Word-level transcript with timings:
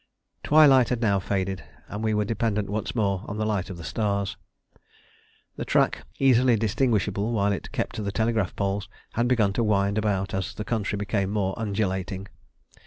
Twilight 0.43 0.89
had 0.89 0.99
now 0.99 1.19
faded, 1.19 1.63
and 1.87 2.03
we 2.03 2.15
were 2.15 2.25
dependent 2.25 2.71
once 2.71 2.95
more 2.95 3.21
on 3.27 3.37
the 3.37 3.45
light 3.45 3.69
of 3.69 3.77
the 3.77 3.83
stars. 3.83 4.35
The 5.57 5.63
track, 5.63 6.07
easily 6.17 6.55
distinguishable 6.55 7.31
while 7.31 7.51
it 7.51 7.71
kept 7.71 7.97
to 7.97 8.01
the 8.01 8.11
telegraph 8.11 8.55
poles, 8.55 8.89
had 9.13 9.27
begun 9.27 9.53
to 9.53 9.63
wind 9.63 9.99
about 9.99 10.33
as 10.33 10.55
the 10.55 10.65
country 10.65 10.97
became 10.97 11.29
more 11.29 11.53
undulating. 11.55 12.29